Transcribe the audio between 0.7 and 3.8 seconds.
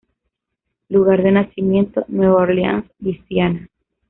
Lugar de Nacimiento: Nueva Orleans, Louisiana.